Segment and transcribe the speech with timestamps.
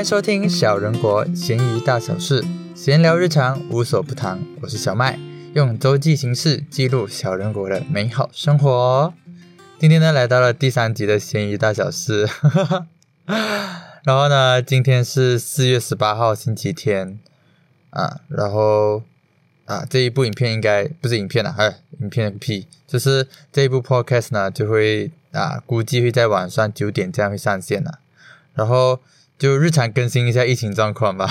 [0.00, 2.42] 迎收听小人国闲鱼大小事，
[2.74, 4.40] 闲聊日常无所不谈。
[4.62, 5.18] 我是小麦，
[5.52, 9.12] 用周记形式记录小人国的美好生活。
[9.78, 12.26] 今天呢，来到了第三集的闲鱼大小事。
[14.02, 17.18] 然后呢，今天是四月十八号星期天
[17.90, 18.22] 啊。
[18.28, 19.02] 然后
[19.66, 22.66] 啊，这一部影片应该不是影片了，哎，影片个屁！
[22.86, 27.98] 就是这一部 podcast 呢，就会啊，估计会在晚上九点这样会上线了。
[28.54, 29.00] 然后。
[29.40, 31.26] 就日常更新一下疫情状况吧，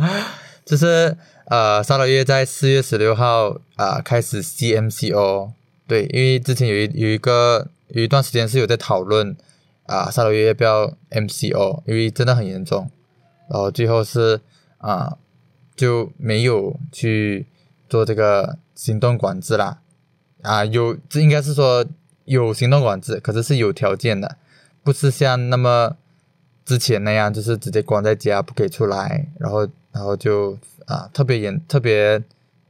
[0.66, 1.16] 就是
[1.46, 5.52] 呃，沙老月在四月十六号啊开始 CMCO，
[5.88, 9.34] 对，因为之前有一有一个有一段时间是有在讨论
[9.86, 12.90] 啊沙老月要不要 MCO，因为真的很严重，
[13.48, 14.42] 然后最后是
[14.76, 15.16] 啊
[15.74, 17.46] 就没有去
[17.88, 19.78] 做这个行动管制啦，
[20.42, 21.86] 啊有这应该是说
[22.26, 24.36] 有行动管制，可是是有条件的，
[24.84, 25.96] 不是像那么。
[26.66, 32.20] 之前那样就是直接关在家不可以出来，然后然后就啊特别严特别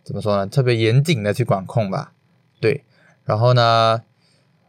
[0.04, 0.46] 怎么说呢？
[0.46, 2.12] 特别严谨的去管控吧，
[2.60, 2.84] 对。
[3.24, 4.02] 然后呢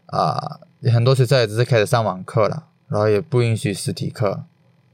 [0.05, 0.61] 啊
[0.94, 4.45] 很多学校也只是开始上网课了，然后也不允许实体课，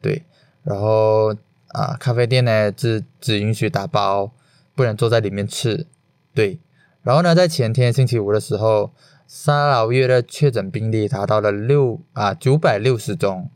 [0.01, 0.23] 对。
[0.63, 1.35] 然后
[1.67, 4.31] 啊咖啡店呢只只允许打包，
[4.73, 5.85] 不能坐在里面吃，
[6.33, 6.59] 对。
[7.03, 8.91] 然后呢在前天星期五的时候，
[9.27, 13.51] 沙劳越的确诊病例达到了六啊九百六十宗。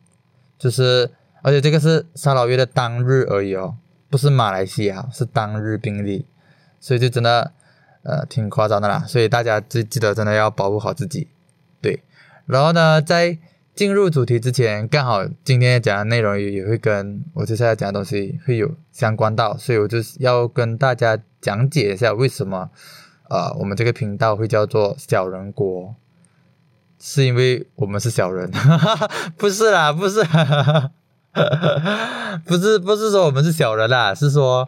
[0.58, 1.09] 就是，
[1.44, 3.75] 而且这个是沙老越的当日而已哦，
[4.09, 6.25] 不是马来西亚，是当日病例，
[6.80, 7.52] 所以就真的，
[8.03, 9.03] 呃，挺夸张的啦。
[9.08, 11.27] 所以大家记记得真的要保护好自己，
[11.81, 12.02] 对。
[12.45, 13.38] 然后呢，在
[13.75, 22.71] 进入主题之前，刚好今天讲的内容也也会跟我接下来讲的东西会有相关到，所以我就要跟大家讲解一下为什么，
[23.30, 25.94] 呃，我们这个频道会叫做小人国。
[26.99, 28.49] 是因为我们是小人，
[29.37, 30.23] 不是啦，不是，
[32.45, 34.67] 不是，不是说我们是小人啦，是说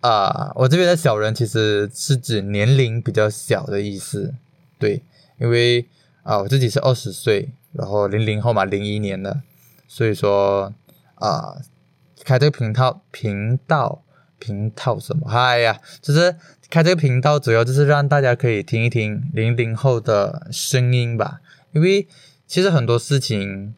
[0.00, 4.34] 啊，我这边的小人其实是指年龄比较小的意思，
[4.78, 5.02] 对，
[5.40, 5.86] 因为
[6.22, 9.40] 啊，我自己是二十岁，然后零零后嘛，零一年的，
[9.88, 10.72] 所以说
[11.16, 11.56] 啊，
[12.24, 14.02] 开这个频道频道
[14.38, 15.28] 频道什么？
[15.30, 16.36] 哎呀，就是
[16.70, 21.40] 开这个频道主要就是让大家可以听一听零零后的声音吧。
[21.74, 22.06] 因为
[22.46, 23.74] 其实很多事情，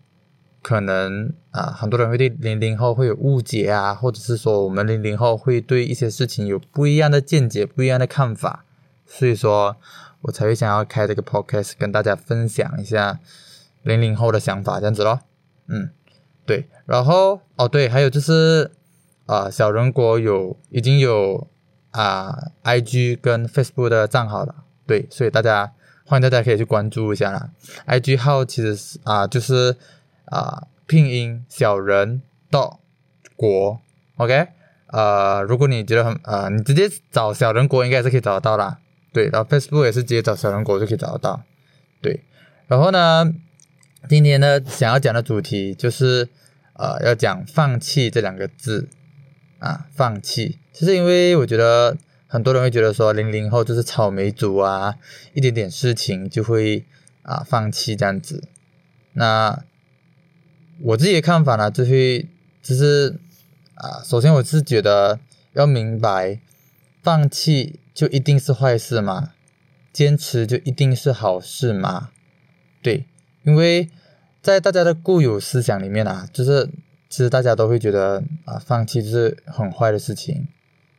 [0.62, 8.64] 可能啊，很多人会对零零后会有误解啊，或者是说我们零零后会对一些事情有不一样的见解、不一样的看法，
[9.06, 9.76] 所以说
[10.22, 13.18] 我才会想要开这个 podcast 跟大家分享一下
[13.82, 15.20] 零零后的想法，这样子咯。
[15.68, 15.90] 嗯，
[16.44, 18.70] 对，然后哦对，还有就是
[19.24, 21.46] 啊，小人国有已经有
[21.92, 25.72] 啊，IG 跟 Facebook 的账号了，对，所以大家。
[26.08, 27.50] 欢迎大家可以去关注一下啦
[27.86, 29.76] ，IG 号其实是啊，就是
[30.26, 32.78] 啊拼音小人到
[33.34, 33.80] 国
[34.16, 34.46] ，OK，
[34.86, 38.78] 呃，如果你觉得很呃，你直接找小人国应该是可以找得到啦，
[39.12, 41.42] 对，然后 Facebook 也是直接找小人国就可以找得到，
[42.00, 42.22] 对，
[42.68, 43.34] 然后呢，
[44.08, 46.28] 今天呢想要讲的主题就是
[46.74, 48.88] 呃要讲放弃这两个字。
[49.58, 51.96] 啊，放弃，就是因为我觉得。
[52.26, 54.96] 很多人会觉得说零零后就是草莓族啊，
[55.32, 56.84] 一点点事情就会
[57.22, 58.48] 啊放弃这样子。
[59.12, 59.62] 那
[60.82, 62.26] 我自己的看法呢，就是
[62.62, 63.18] 就是
[63.74, 65.20] 啊，首先我是觉得
[65.54, 66.40] 要明白，
[67.02, 69.32] 放弃就一定是坏事吗？
[69.92, 72.10] 坚持就一定是好事吗？
[72.82, 73.06] 对，
[73.44, 73.88] 因为
[74.42, 76.68] 在大家的固有思想里面啊，就是
[77.08, 80.48] 其实大家都会觉得啊，放弃就是很坏的事情。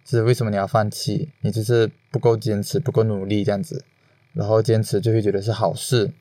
[0.10, 1.30] 是为什么你要放弃？
[1.42, 3.84] 你就是不够坚持，不够努力这样子，
[4.34, 6.12] 然后坚持就会觉得是好事。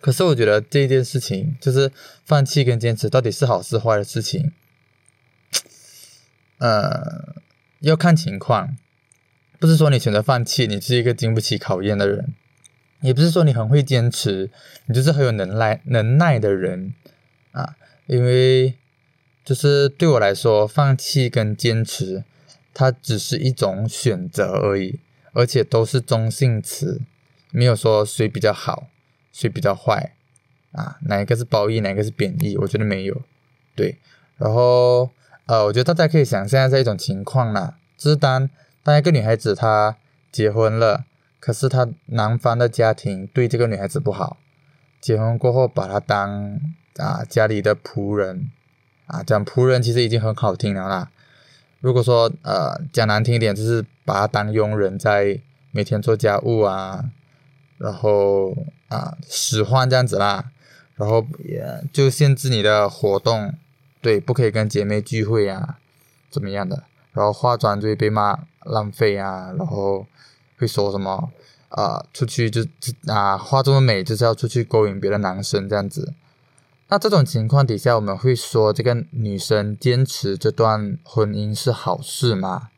[0.00, 1.90] 可是我觉得这件事情，就是
[2.24, 4.52] 放弃跟坚持到底是好是坏的事情，
[6.58, 7.34] 呃，
[7.80, 8.76] 要看情况。
[9.58, 12.26] 不是说你选择放弃，你是一个经不起考验的人；
[13.00, 14.50] 也不是说你很会坚持，
[14.86, 16.94] 你就是很有能耐能耐的人
[17.50, 17.74] 啊。
[18.06, 18.74] 因为
[19.44, 22.22] 就是对我来说，放弃跟坚持。
[22.74, 25.00] 它只是一种选择而已，
[25.32, 27.00] 而且都是中性词，
[27.50, 28.88] 没有说谁比较好，
[29.32, 30.14] 谁比较坏
[30.72, 32.56] 啊，哪一个是褒义，哪一个是贬义？
[32.58, 33.22] 我觉得没有。
[33.74, 33.96] 对，
[34.36, 35.10] 然后
[35.46, 38.48] 呃，我觉得大家可以想象这一种情况啦，就是当
[38.82, 39.96] 当一个女孩子她
[40.30, 41.04] 结婚了，
[41.40, 44.36] 可是她男方的家庭对这个女孩子不好，
[45.00, 46.60] 结婚过后把她当
[46.96, 48.50] 啊家里的仆人
[49.06, 51.10] 啊，讲仆人其实已经很好听了啦。
[51.80, 55.40] 如果说呃讲难听一点，就是把他当佣人，在
[55.70, 57.04] 每天做家务啊，
[57.78, 58.56] 然后
[58.88, 60.50] 啊使唤这样子啦，
[60.96, 63.54] 然后也就限制你的活动
[64.00, 65.78] 对，不可以跟姐妹聚会啊，
[66.30, 66.84] 怎么样的？
[67.12, 70.06] 然后化妆就会被骂浪费啊，然后
[70.58, 71.30] 会说什么
[71.68, 76.12] 啊，出去就就啊，化这么美就是要出去勾引别的男生这样子。
[76.90, 82.70] 那这种情况底下，我们会说这个女生坚持这段婚姻是好事吗？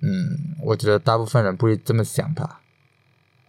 [0.00, 2.60] 嗯，我觉得大部分人不会这么想吧。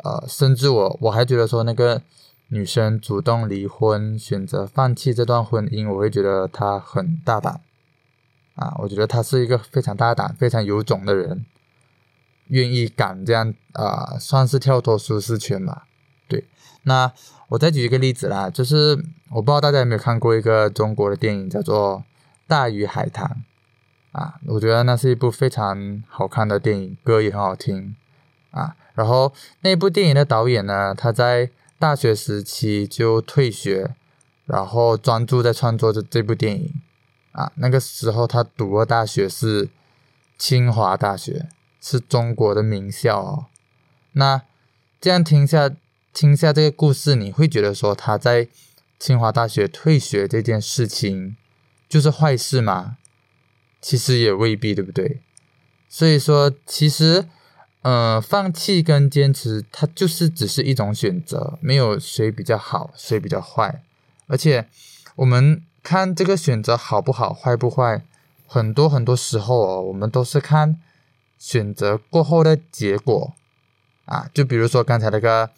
[0.04, 2.04] 呃，甚至我我还觉得说那个
[2.50, 7.62] 女生主动离婚，选择放弃这段婚姻，我会觉得她很大胆。
[8.56, 11.46] 啊，我觉得她是一个非常大胆、非常有种的人，
[12.48, 15.88] 愿意敢这样啊，算是跳脱舒适圈吧。
[16.32, 16.46] 对，
[16.84, 17.12] 那
[17.50, 18.98] 我再举一个例子啦，就是
[19.32, 21.98] 我不知道大家有没有看过一个中国的电影，叫做
[22.48, 23.28] 《大鱼海棠》
[24.18, 27.94] 啊，我觉得那是一部非常好看的电影，歌也很好听
[28.52, 28.78] 啊。
[28.94, 33.94] 然后那部电影的导演呢，他在大学时期就退学，
[34.46, 36.74] 然后专注在创作这这部电影
[37.34, 37.52] 啊。
[37.56, 39.68] 那个时候他读的大学是
[40.38, 41.50] 清华大学，
[41.82, 43.46] 是中国的名校哦。
[44.14, 44.42] 那
[45.02, 45.70] 这样听下。
[46.14, 48.50] 听下这个故事，你会觉得说他在
[49.00, 51.38] 清华大学退学这件事情
[51.88, 52.98] 就是坏事吗？
[53.82, 55.22] 其实也未必，对不对？
[55.88, 57.26] 所以说，其实，
[57.82, 63.82] 呃，放弃跟坚持，它就是只是一种选择，没有谁比较好，谁比较坏。
[64.28, 64.68] 而且，
[65.16, 68.04] 我们看这个选择好不好，坏不坏，
[68.46, 70.78] 很多很多时候哦，我们都是看
[71.40, 73.34] 选择过后的结果
[74.06, 74.30] 啊。
[74.34, 75.50] 就比如说刚才那个。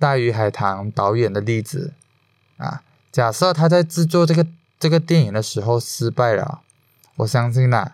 [0.00, 1.92] 大鱼海棠导演的例子
[2.56, 2.82] 啊，
[3.12, 4.46] 假设他在制作这个
[4.78, 6.62] 这个电影的时候失败了，
[7.16, 7.92] 我相信呐，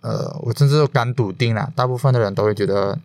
[0.00, 2.98] 呃，我甚至敢笃定了，大部分的人都会觉得，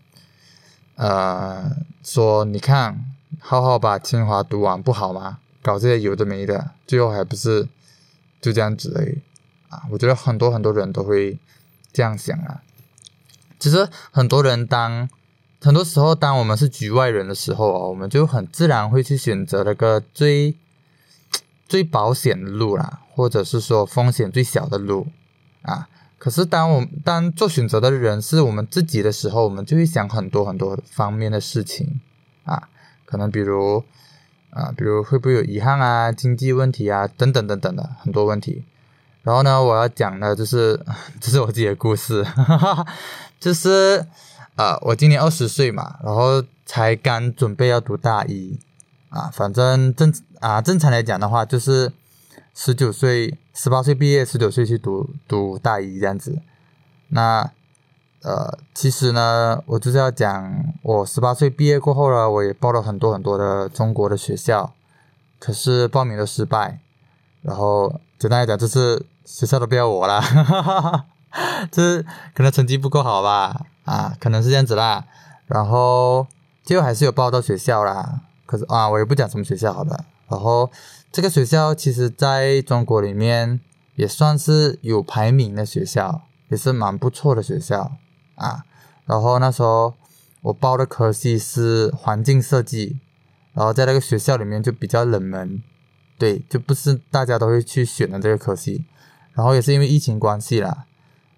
[0.95, 3.05] 呃，说你看，
[3.39, 5.37] 浩浩把清华读完不好吗？
[5.61, 7.67] 搞这些有的没的，最后还不是
[8.41, 9.21] 就这样子而已
[9.69, 9.83] 啊？
[9.91, 11.37] 我觉得很多很多人都会
[11.93, 12.63] 这样想啊。
[13.59, 15.07] 其实很多人当。
[15.63, 20.55] 很多时候，当我们是局外人的时候啊，我们就很自然会去选择那个最
[21.69, 25.07] 最保险的路啦，或者是说风险最小的路
[25.61, 25.87] 啊。
[26.17, 32.01] 可是，当我当做选择的人是我们自己的时候，我们就会想很多很多方面的事情
[32.43, 32.67] 啊，
[33.05, 33.83] 可能比如
[34.49, 38.63] 啊，比如会不会有遗憾啊，经济问题啊，等等等等的很多问题。
[39.21, 40.83] 然后呢，我要讲的就是，
[41.21, 42.25] 这是我自己的故事，
[43.39, 44.03] 就是。
[44.61, 48.59] 啊，我今年二十岁嘛，然后才刚准备要读大一，
[49.09, 51.91] 啊，反正正啊正常来讲的话，就是
[52.53, 56.39] 十九岁、十八岁毕业，十九岁去读读大一这样子。
[57.07, 57.49] 那
[58.21, 60.53] 呃，其实呢，我就是要讲，
[60.83, 64.75] 我十八岁毕业过后呢，我也报了很多很多的中国的学校，
[65.39, 66.79] 可是报名都失败。
[67.41, 70.21] 然后简单来讲，就是学校都不要我了，
[71.71, 73.65] 就是可能成绩不够好吧。
[73.83, 75.05] 啊，可能是这样子啦，
[75.47, 76.27] 然后
[76.63, 78.21] 最后还是有报到学校啦。
[78.45, 80.05] 可是啊，我也不讲什么学校好了。
[80.29, 80.69] 然后
[81.11, 83.59] 这个学校其实在中国里面
[83.95, 87.93] 也算是有排名的学校，也是蛮不错的学校
[88.35, 88.63] 啊。
[89.05, 89.95] 然后那时候
[90.41, 92.99] 我报的科系是环境设计，
[93.53, 95.61] 然后在那个学校里面就比较冷门，
[96.19, 98.85] 对，就不是大家都会去选的这个科系。
[99.33, 100.85] 然后也是因为疫情关系啦。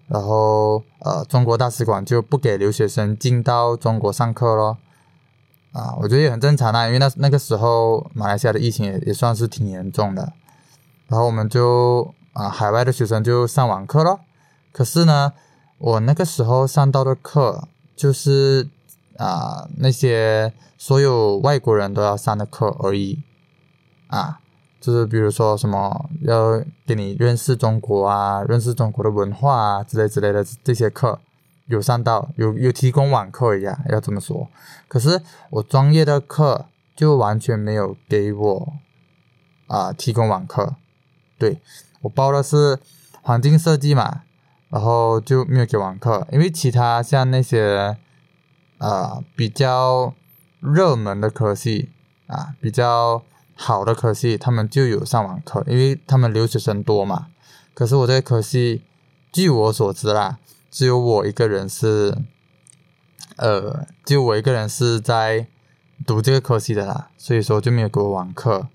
[0.06, 4.76] 然后，呃，中国大使馆就不给留学生进到中国上课咯。
[5.72, 10.32] 啊，我觉得也很正常啦，因为那那个时候马来西亚的疫情也也算是挺严重的，
[11.08, 14.20] 然后我们就啊，海外的学生就上网课咯。
[14.70, 15.32] 可是呢，
[15.78, 18.68] 我那个时候上到的课就是
[19.16, 23.22] 啊，那些所有外国人都要上的课而已，
[24.08, 24.38] 啊。
[24.84, 31.18] 就是比如说什么要给你认识中国啊，认识中国的文化啊之类之类的这些课
[31.68, 34.46] 有上到有有提供网课一样，要这么说。
[34.86, 38.74] 可是我专业的课就完全没有给我
[39.68, 40.74] 啊提供网课。
[41.38, 41.62] 对
[42.02, 42.78] 我报的是
[43.22, 44.20] 环境设计嘛，
[44.68, 47.96] 然后就没有给网课，因为其他像那些
[48.76, 50.12] 啊比较
[50.60, 51.88] 热门的科系
[52.26, 53.22] 啊比较。
[53.54, 57.28] 好的科系，他们就有上网课，因为他们留学生多嘛。
[57.72, 58.82] 可是我这个科系，
[59.32, 60.38] 据我所知啦，
[60.70, 62.16] 只有我一个人是，
[63.36, 65.46] 呃，就我一个人是在
[66.06, 68.68] 读这个科系的啦，所以说就没有给我网课。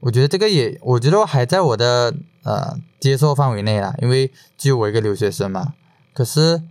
[0.00, 5.74] 我觉得这个也，我觉得还在我的呃接受范围内啦，因为只有我一个留学生嘛。
[6.12, 6.62] 可是，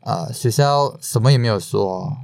[0.00, 2.16] 呃，学校什么也没有说，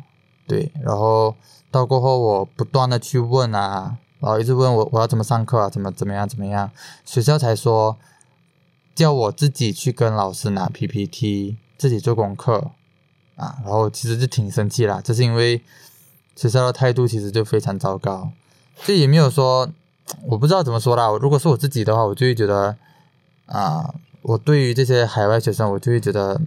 [0.47, 1.37] 对，然后
[1.71, 3.99] 到过后我不断的去问啊。
[4.21, 6.71] 然后一直问我我要怎么上课啊，怎么怎么样怎么样，
[7.05, 7.97] 学校才说
[8.95, 12.71] 叫我自己去跟老师拿 PPT，自己做功课。
[13.37, 15.63] 啊，然后其实就挺生气啦，就是因为
[16.37, 18.31] 学校的态度其实就非常糟糕，
[18.85, 19.67] 这也没有说
[20.27, 22.77] 我不知道怎么说啦，如果是我自己的话，我就会觉得
[23.47, 26.39] 啊，我对于这些海外学生，我就会觉得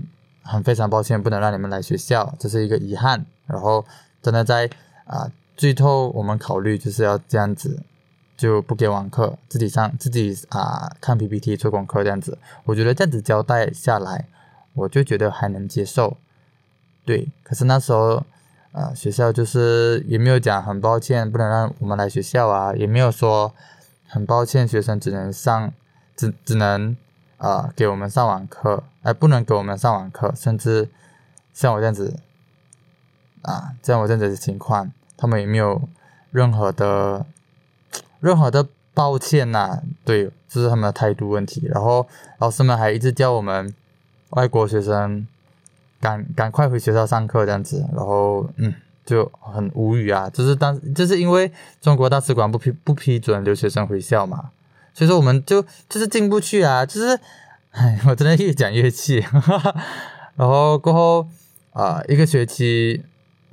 [0.44, 3.84] 很非常抱歉，不能让你们来学校，这是一个遗憾，然后
[4.22, 4.70] 真的在
[5.06, 5.32] 啊。
[5.56, 7.84] 最后我们考虑就是要这样子，
[8.36, 12.38] 就不给网课，自己上自己啊看 PPT 做功课这样子。
[12.66, 14.28] 我觉得这样子交代下来，
[14.74, 16.18] 我就觉得还能接受。
[17.06, 18.24] 对，可是那时候
[18.72, 23.54] 啊学校就是也没有讲很抱歉不能让我们来学校啊，也没有说
[24.08, 25.72] 很抱歉学生只能上
[26.16, 26.98] 只只能
[27.38, 30.90] 啊给我们上网课，而不能给我们上网课，甚至
[31.54, 32.20] 像我这样子
[33.44, 34.92] 啊像我这样子的情况。
[35.24, 35.82] 他们也没有
[36.32, 37.26] 任何的
[38.20, 41.66] 任何的抱歉呐，对，这是他们的态度问题。
[41.74, 42.06] 然后
[42.40, 43.74] 老师们还一直叫我们
[44.32, 45.26] 外国学生
[46.02, 48.74] 赶赶快回学校上课这样子，然后嗯
[49.06, 51.50] 就很无语啊，就是当就是因为
[51.80, 54.50] 中国大使馆不批不批准留学生回校嘛，
[54.94, 57.18] 所以说我们就就是进不去啊，就是
[57.72, 59.26] 唉，我真的越讲越气，
[60.36, 61.26] 然后过后
[61.72, 63.06] 啊一个学期。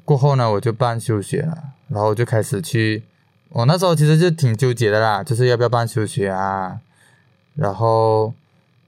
[0.04, 3.02] 过后呢，我就办休学了，然后就开始去。
[3.50, 6.80] 我那时候其实就挺纠结的啦，就是要不要办休学啊？
[7.57, 8.33] 然后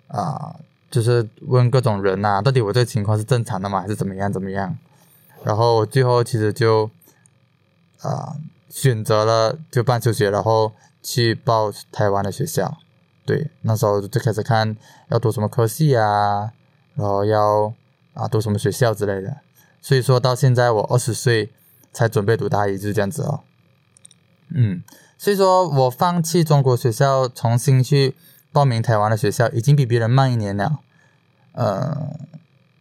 [0.07, 0.54] 啊，
[0.90, 3.81] 就是问各种人呐，到底我这个情况是正常的吗？
[3.81, 4.78] 还是怎么样怎么样？
[5.42, 6.88] 然后最后其实就
[8.02, 8.37] 啊
[8.71, 12.78] 选择了就办休学，然后去报台湾的学校。
[13.26, 14.76] 对，那时候就开始看
[15.09, 16.52] 要读什么科系啊，
[16.95, 17.73] 然后要
[18.14, 19.37] 啊读什么学校之类的。
[19.84, 21.50] 所以说到现在，我二十岁
[21.92, 23.40] 才准备读大一，就是这样子哦。
[24.54, 24.84] 嗯，
[25.18, 28.14] 所以说我放弃中国学校，重新去
[28.52, 30.78] 报名台湾的学校，已经比别人慢一年了。
[31.50, 32.16] 呃，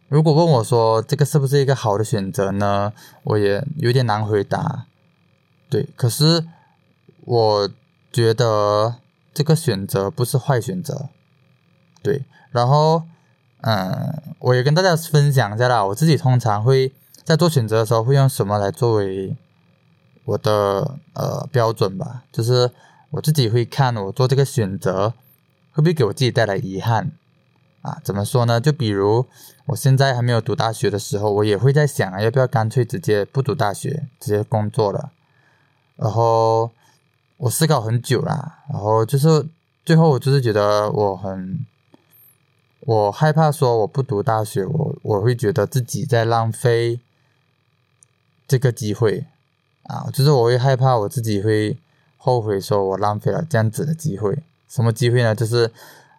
[0.08, 2.92] 如果问我说这个是不是一个好的选择呢？
[3.24, 4.86] 我也有点难回答。
[5.68, 6.46] 对，可是
[7.24, 7.68] 我
[8.12, 8.94] 觉得
[9.34, 11.08] 这个选择不是坏选择。
[12.00, 13.02] 对，然后。
[13.64, 15.84] 嗯，我也跟大家分享一下啦。
[15.84, 16.92] 我自己通常会
[17.22, 19.36] 在做选择的时候，会用什么来作为
[20.24, 22.24] 我的呃标准吧？
[22.32, 22.72] 就是
[23.10, 25.10] 我自己会看我做这个选择
[25.70, 27.12] 会不会给我自己带来遗憾
[27.82, 28.00] 啊？
[28.02, 28.60] 怎么说呢？
[28.60, 29.24] 就比如
[29.66, 35.12] 我现在还没有读大学的时候，我也会在想啊，要不要干脆直接不读大学，直接工作了？
[35.94, 36.68] 然后
[37.36, 39.46] 我思考很久啦，然后就是
[39.84, 41.64] 最后我就是觉得我很。
[42.84, 46.98] 我害怕说我不读大学，我我会觉得自己在浪费
[48.48, 49.26] 这个机会
[49.84, 51.76] 啊，就是我会害怕我自己会
[52.16, 54.36] 后悔，说我浪费了这样子的机会。
[54.68, 55.32] 什么机会呢？
[55.32, 55.70] 就是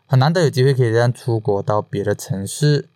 [0.07, 2.87] 很难得有机会可以这样出国到别的城市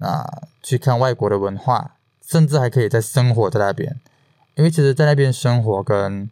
[0.00, 1.92] 啊，去看外国的文化，
[2.26, 4.00] 甚至还可以在生活在那边。
[4.56, 6.28] 因为其实，在那边生活跟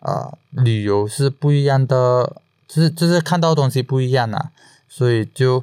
[0.00, 4.50] 啊旅游是不一样的，就是就是看到东西不一样啊，
[4.88, 5.62] 所以就。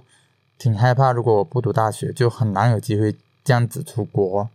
[0.61, 4.47] 挺害怕，如果我不读大学，就很难有机会这样子出国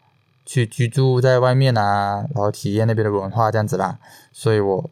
[0.44, 3.98] 去居住在外面啊，然后体验那边的文化这样子啦。
[4.32, 4.88] 所以，我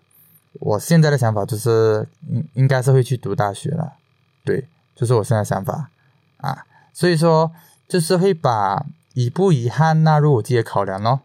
[0.54, 3.92] 我现在的想法就是应应该是会去读大学了，
[4.44, 4.66] 对，
[4.96, 5.88] 就是我现在想法
[6.38, 6.66] 啊。
[6.92, 7.52] 所以说，
[7.86, 11.20] 就是会把遗不遗憾纳入我自己的考量咯。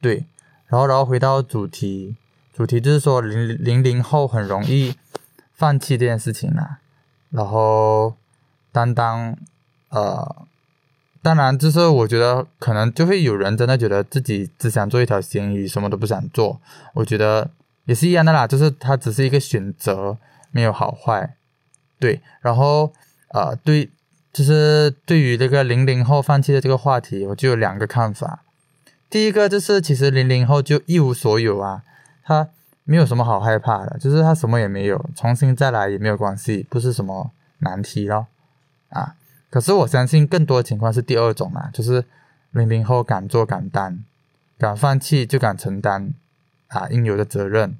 [0.00, 0.26] 对，
[0.66, 2.16] 然后然后回到主题，
[2.52, 4.96] 主题就是说零零零后很容易
[5.54, 6.80] 放弃这件事情啦，
[7.30, 8.16] 然后。
[8.72, 9.36] 担当，
[9.90, 10.36] 呃，
[11.22, 16.60] 当然，就是我觉得可能就会有人真的觉得自己只想做一条咸鱼，什么都不想做。
[16.94, 17.50] 我觉得
[17.84, 20.16] 也是一样的啦，就是它只是一个选择，
[20.50, 21.36] 没有好坏。
[22.00, 22.92] 对，然后，
[23.28, 23.88] 呃，对，
[24.32, 28.42] 就是对于这个零零后放弃的这个话题，我就有两个看法。
[29.08, 31.82] 第一个就是，其实零零后就一无所有啊，
[32.24, 32.48] 他
[32.84, 38.26] 没有什么好害怕的，就是他什么也没有，重新再来也没有关系，不是什么难题咯。
[38.92, 39.14] 啊，
[39.50, 42.04] 可是我相信更多情况是第二种啊，就是
[42.50, 44.04] 零零后敢做敢担，
[44.58, 46.12] 敢放弃就敢承担
[46.68, 47.78] 啊应有的责任，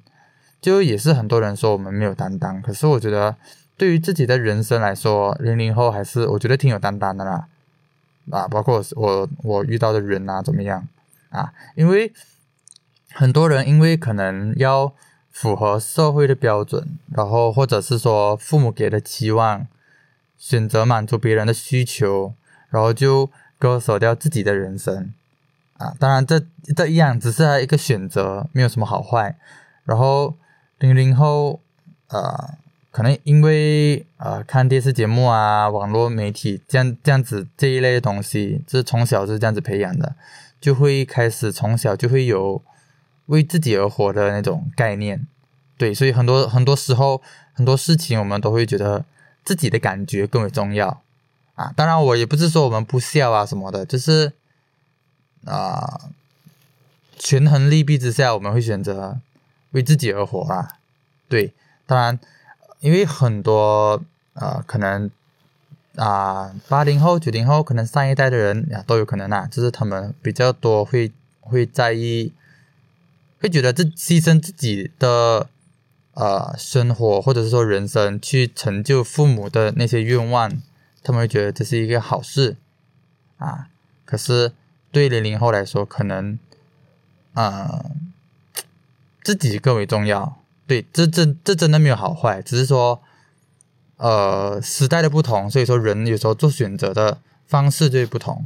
[0.59, 3.35] 就也是很多人说我们没有担当，可是我觉得
[3.77, 7.47] 对于自己的人生来说，零零后还是我觉得挺有担当的啦，
[8.31, 10.87] 啊，包括我我遇到的人啊怎么样
[11.29, 12.11] 啊，因为
[13.13, 14.93] 很多人因为可能要
[15.29, 19.67] 符合社会的标准，然后或者是说父母给的期望。
[20.43, 22.33] 选择满足别人的需求，
[22.69, 25.13] 然后就割舍掉自己的人生
[25.77, 25.95] 啊！
[25.97, 26.37] 当然，这
[26.75, 29.37] 这一样只是他一个选择，没有什么好坏。
[29.85, 30.35] 然后
[30.79, 31.61] 零零后，
[32.09, 32.57] 呃，
[32.91, 40.13] 可能因为呃看电视节目啊、网络媒体这样这样子这一类的东西，就是从小是这样子培养的，
[40.59, 42.61] 就会开始从小就会有
[43.27, 45.25] 为自己而活的那种概念。
[45.77, 47.21] 对，所以很多很多时候
[47.53, 49.05] 很多事情我们都会觉得
[49.43, 51.01] 自己的感觉更为重要
[51.55, 51.71] 啊。
[51.75, 54.33] 当然，我也不是说我们不孝啊什么的，就是
[55.45, 56.09] 啊。
[57.15, 59.17] 权衡利弊之下，我们会选择
[59.71, 60.67] 为自己而活啊。
[61.29, 61.53] 对，
[61.85, 62.19] 当然，
[62.81, 65.09] 因为很多呃，可能
[65.95, 72.33] 啊，八零后、九零后，可能上一代的人呀，都有可能啊，就是他们比较多会会在意，
[73.39, 75.47] 会觉得这牺牲自己的
[76.13, 80.51] 呃生活或者是说人生去成就父母的那些愿望，
[81.03, 82.55] 他们会觉得这是一个好事
[83.37, 83.67] 啊。
[84.05, 84.53] 可是
[84.91, 86.39] 对零零后来说，可能。
[87.33, 87.83] 啊，
[89.23, 90.37] 自己更为重要。
[90.67, 93.01] 对，这这这真的没有好坏，只是说，
[93.97, 97.17] 呃，时代的不同，所以说人有时候做选择的
[97.47, 98.45] 方式就会不同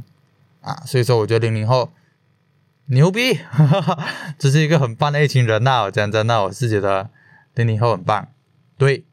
[0.62, 0.82] 啊。
[0.86, 1.90] 所以说，我觉得零零后
[2.86, 4.08] 牛逼，哈哈哈
[4.38, 5.82] 这是一个很棒的一群人呐。
[5.82, 7.10] 我讲真的，我是觉得
[7.58, 8.28] 零零后很棒。
[8.76, 9.04] 对，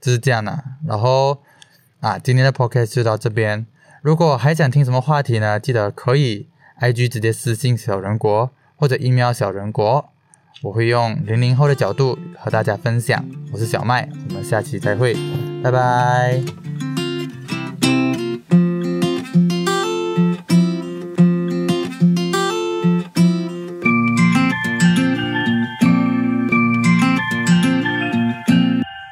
[0.00, 0.64] 就是这样的。
[0.86, 1.42] 然后
[2.00, 3.66] 啊，今天的 podcast 就到这边。
[4.02, 5.60] 如果还想听什么话题呢？
[5.60, 6.48] 记得可以
[6.80, 8.50] IG 直接私信小人国。
[8.80, 10.10] 或者 email 小人国，
[10.62, 13.22] 我会用零零后的角度和大家分享。
[13.52, 15.14] 我是小麦，我们下期再会，
[15.62, 16.59] 拜拜。